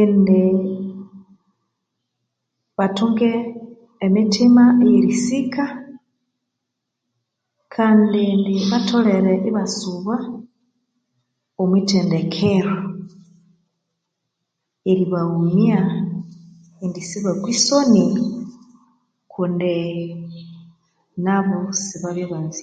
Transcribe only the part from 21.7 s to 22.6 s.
sibabya banzire